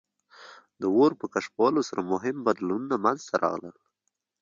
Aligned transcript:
د 0.81 0.83
اور 0.95 1.11
په 1.19 1.25
کشفولو 1.33 1.81
سره 1.89 2.01
مهم 2.13 2.37
بدلونونه 2.47 2.95
منځ 3.05 3.21
ته 3.29 3.35
راغلل. 3.43 3.77